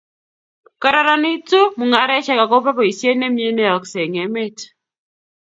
[0.81, 4.57] kararanitu mung'aresiek akobo boiset ne mie ne yooksei eng emet.